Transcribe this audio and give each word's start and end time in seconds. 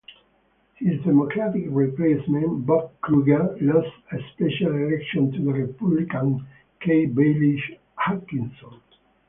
His 0.77 0.99
Democratic 1.03 1.65
replacement, 1.67 2.65
Bob 2.65 2.89
Krueger, 3.01 3.55
lost 3.61 3.91
a 4.11 4.17
special 4.33 4.75
election 4.75 5.31
to 5.31 5.51
Republican 5.51 6.43
Kay 6.79 7.05
Bailey 7.05 7.61
Hutchison. 7.93 8.81